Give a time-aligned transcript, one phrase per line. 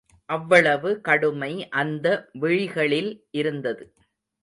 [0.29, 1.51] அவ்வளவு கடுமை
[1.73, 2.07] அந்த
[2.39, 3.85] விழிகளில் இருந்தது.